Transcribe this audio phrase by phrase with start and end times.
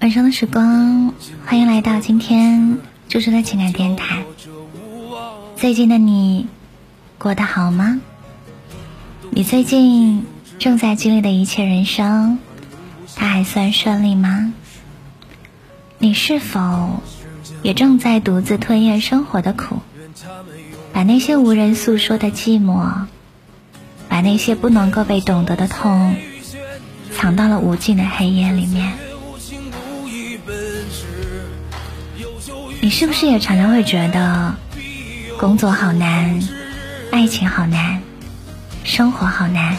[0.00, 1.12] 晚上的时光，
[1.44, 4.22] 欢迎来到今天就是的情感电台。
[5.56, 6.46] 最近的你
[7.18, 8.00] 过得好吗？
[9.30, 10.24] 你最近
[10.60, 12.38] 正在经历的一切人生，
[13.16, 14.52] 它还算顺利吗？
[15.98, 17.02] 你是否
[17.64, 19.80] 也正在独自吞咽生活的苦，
[20.92, 23.06] 把那些无人诉说的寂寞，
[24.08, 26.16] 把那些不能够被懂得的痛，
[27.14, 28.92] 藏到了无尽的黑夜里面？
[32.80, 34.54] 你是不是也常常会觉得
[35.38, 36.40] 工作好难，
[37.10, 38.00] 爱情好难，
[38.84, 39.76] 生活好难？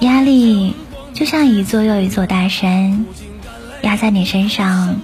[0.00, 0.74] 压力
[1.14, 3.06] 就像一座又一座大山
[3.82, 5.00] 压在你身上，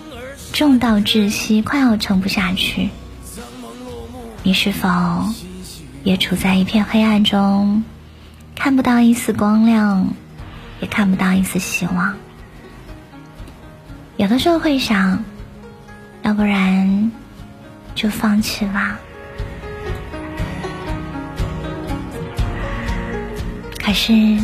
[0.52, 2.90] 重到窒息，快要撑不下去。
[4.42, 4.88] 你是否
[6.04, 7.84] 也处在一片黑暗中，
[8.54, 10.08] 看不到一丝光亮，
[10.80, 12.14] 也看不到一丝希望？
[14.16, 15.24] 有的时候会想。
[16.24, 17.10] 要不然，
[17.96, 18.96] 就放弃吧。
[23.84, 24.38] 可是，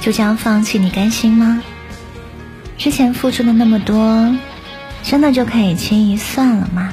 [0.00, 1.62] 就这样放弃，你甘心吗？
[2.76, 4.34] 之前付出的那么多，
[5.04, 6.92] 真的就可以轻易算了吗？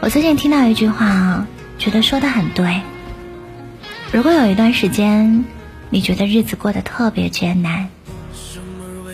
[0.00, 1.46] 我最近听到一句话啊，
[1.82, 2.80] 觉得说的很对。
[4.12, 5.44] 如果有一段时间，
[5.90, 7.88] 你觉得日子过得特别艰难，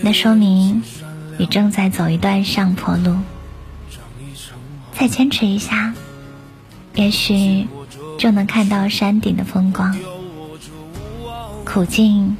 [0.02, 0.82] 那说明。
[1.38, 3.16] 你正在走一段上坡路，
[4.92, 5.94] 再坚持一下，
[6.94, 7.66] 也许
[8.18, 9.96] 就能看到山顶的风光。
[11.64, 12.36] 苦尽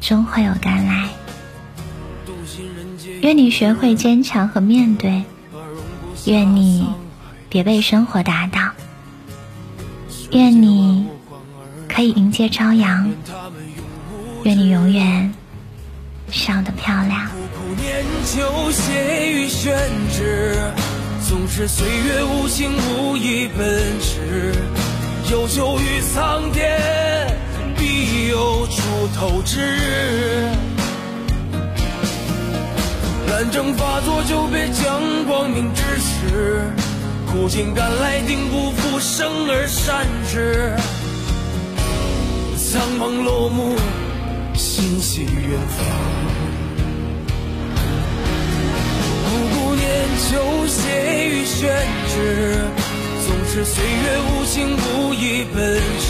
[0.00, 1.08] 终会有甘来，
[3.20, 5.24] 愿你学会坚强和面对，
[6.24, 6.86] 愿你
[7.50, 8.71] 别被生活打倒，
[10.32, 11.06] 愿你
[11.86, 13.10] 可以迎接朝阳，
[14.44, 15.30] 愿你永远
[16.30, 17.30] 笑得漂亮。
[17.76, 19.76] 念旧写于宣
[20.10, 20.56] 纸，
[21.28, 23.68] 纵使岁月无情无义奔
[24.00, 24.54] 驰，
[25.30, 26.80] 有酒于苍天，
[27.76, 28.82] 必有出
[29.14, 30.48] 头之日。
[33.28, 36.70] 战争发作就别讲光明之时，
[37.32, 40.76] 苦尽甘来定不负生而善之。
[42.56, 43.74] 苍茫落幕，
[44.54, 45.86] 心系远方。
[50.30, 50.80] 就写
[51.28, 51.68] 于宣
[52.08, 52.56] 纸，
[53.26, 56.08] 纵使岁月无情无义奔驰，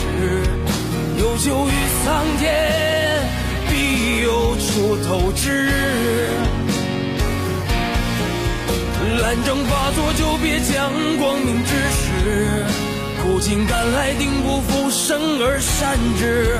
[1.19, 1.71] 有酒于
[2.05, 2.45] 苍天，
[3.69, 6.29] 必有出头之日。
[9.33, 12.63] 烂征发作就别讲光明之时，
[13.23, 16.55] 苦尽甘来定不负生而善之。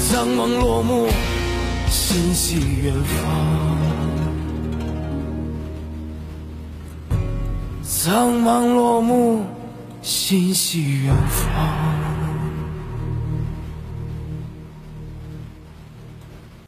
[0.00, 1.06] 苍茫落幕，
[1.88, 3.14] 心系远方。
[7.84, 9.44] 苍茫落幕，
[10.02, 12.03] 心系远方。